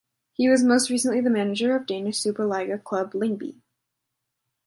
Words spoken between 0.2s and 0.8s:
He was